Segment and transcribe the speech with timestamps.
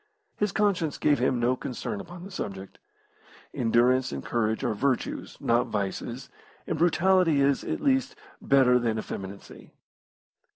[0.35, 2.79] His conscience gave him no concern upon the subject.
[3.53, 6.27] Endurance and courage are virtues, not vices,
[6.65, 9.73] and brutality is, at least, better than effeminacy.